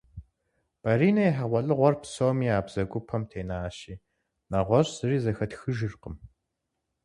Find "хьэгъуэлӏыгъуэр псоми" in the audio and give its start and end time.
1.35-2.45